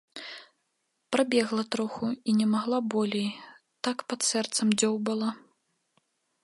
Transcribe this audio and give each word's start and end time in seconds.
Прабегла 1.15 1.63
троху 1.75 2.09
і 2.33 2.35
не 2.39 2.47
магла 2.55 2.79
болей, 2.95 3.29
так 3.89 3.97
пад 4.13 4.21
сэрцам 4.31 4.67
дзёўбала. 4.83 5.29